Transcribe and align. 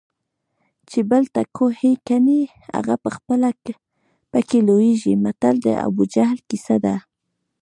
چې 0.89 0.99
بل 1.09 1.23
ته 1.33 1.41
کوهي 1.55 1.93
کني 2.07 2.41
هغه 2.75 2.95
پخپله 3.03 3.49
پکې 4.31 4.59
لویږي 4.67 5.13
متل 5.23 5.55
د 5.65 5.67
ابوجهل 5.87 6.39
کیسه 6.49 6.75
ده 6.85 6.95